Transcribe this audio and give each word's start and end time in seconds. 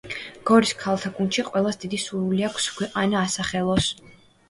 გორის 0.49 0.71
ქალთა 0.83 1.11
გუნდში 1.19 1.45
ყველას 1.51 1.79
დიდი 1.85 2.01
სურვილი 2.07 2.51
აქვს, 2.51 2.69
ქვეყანა 2.81 3.25
ასახელოს. 3.29 3.97